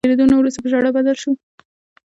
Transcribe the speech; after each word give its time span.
له 0.03 0.07
ډیریدو 0.07 0.29
نه 0.31 0.35
وروسته 0.37 0.59
په 0.63 0.67
ژړا 0.71 0.89
بدل 0.97 1.15
شول. 1.21 1.35